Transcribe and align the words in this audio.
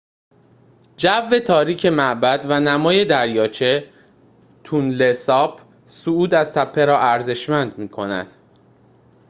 جو 0.97 1.39
تاریک 1.47 1.85
معبد 1.85 2.45
و 2.49 2.59
نمای 2.59 3.05
دریاچه 3.05 3.89
تونله 4.63 5.13
ساپ 5.13 5.61
صعود 5.87 6.33
از 6.33 6.53
تپه 6.53 6.85
را 6.85 6.99
ارزشمند 6.99 7.77
می‌کند 7.77 8.33